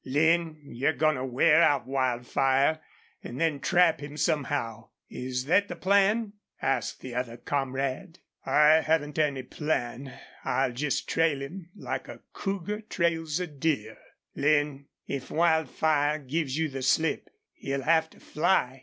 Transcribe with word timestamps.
"Lin, 0.03 0.59
you're 0.63 0.93
goin' 0.93 1.13
to 1.13 1.23
wear 1.23 1.61
out 1.61 1.85
Wildfire, 1.85 2.79
an' 3.23 3.37
then 3.37 3.59
trap 3.59 4.01
him 4.01 4.17
somehow 4.17 4.89
is 5.11 5.43
thet 5.45 5.67
the 5.67 5.75
plan?" 5.75 6.33
asked 6.59 7.01
the 7.01 7.13
other 7.13 7.37
comrade. 7.37 8.17
"I 8.43 8.81
haven't 8.83 9.19
any 9.19 9.43
plan. 9.43 10.19
I'll 10.43 10.71
just 10.71 11.07
trail 11.07 11.43
him, 11.43 11.69
like 11.75 12.07
a 12.07 12.21
cougar 12.33 12.81
trails 12.81 13.39
a 13.39 13.45
deer." 13.45 13.99
"Lin, 14.35 14.87
if 15.05 15.29
Wildfire 15.29 16.17
gives 16.17 16.57
you 16.57 16.67
the 16.67 16.81
slip 16.81 17.29
he'll 17.53 17.83
have 17.83 18.09
to 18.09 18.19
fly. 18.19 18.79